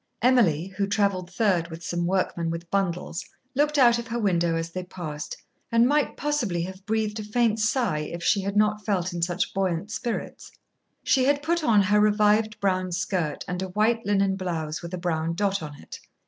[0.23, 4.71] Emily, who traveled third with some workmen with bundles, looked out of her window as
[4.71, 5.37] they passed,
[5.71, 9.53] and might possibly have breathed a faint sigh if she had not felt in such
[9.53, 10.49] buoyant spirits.
[11.03, 14.97] She had put on her revived brown skirt and a white linen blouse with a
[14.97, 15.99] brown dot on it.